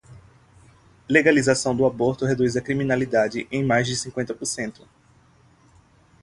Legalização 1.07 1.75
do 1.75 1.85
aborto 1.85 2.25
reduz 2.25 2.57
a 2.57 2.61
criminalidade 2.61 3.47
em 3.51 3.63
mais 3.63 3.85
de 3.85 3.95
cinquenta 3.95 4.33
por 4.33 4.47
cento 4.47 4.83